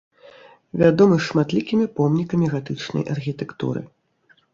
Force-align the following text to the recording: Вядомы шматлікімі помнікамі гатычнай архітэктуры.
Вядомы 0.81 1.17
шматлікімі 1.25 1.85
помнікамі 1.99 2.47
гатычнай 2.53 3.03
архітэктуры. 3.17 3.85